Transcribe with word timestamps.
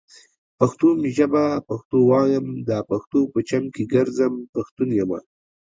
پښتو 0.59 0.87
می 1.01 1.09
ژبه 1.17 1.43
پښتو 1.69 1.97
وايم، 2.11 2.45
دا 2.69 2.77
پښتنو 2.91 3.31
په 3.33 3.39
چم 3.49 3.63
کې 3.73 3.83
ګرځم، 3.93 4.33
پښتون 4.53 4.89
يمه 4.99 5.19